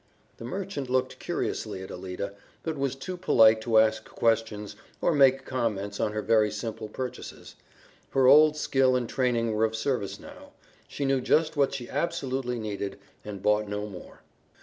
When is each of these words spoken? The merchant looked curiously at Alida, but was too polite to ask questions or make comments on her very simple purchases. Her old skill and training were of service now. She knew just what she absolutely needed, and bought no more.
The 0.37 0.45
merchant 0.45 0.89
looked 0.89 1.19
curiously 1.19 1.83
at 1.83 1.91
Alida, 1.91 2.33
but 2.63 2.75
was 2.75 2.95
too 2.95 3.15
polite 3.17 3.61
to 3.61 3.77
ask 3.77 4.03
questions 4.03 4.75
or 4.99 5.13
make 5.13 5.45
comments 5.45 5.99
on 5.99 6.11
her 6.13 6.23
very 6.23 6.49
simple 6.49 6.89
purchases. 6.89 7.53
Her 8.09 8.25
old 8.25 8.57
skill 8.57 8.95
and 8.95 9.07
training 9.07 9.53
were 9.53 9.63
of 9.63 9.75
service 9.75 10.19
now. 10.19 10.53
She 10.87 11.05
knew 11.05 11.21
just 11.21 11.55
what 11.55 11.75
she 11.75 11.87
absolutely 11.87 12.57
needed, 12.57 12.97
and 13.23 13.43
bought 13.43 13.67
no 13.67 13.85
more. 13.85 14.23